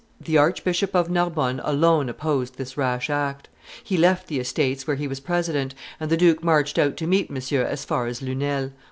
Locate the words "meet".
7.05-7.29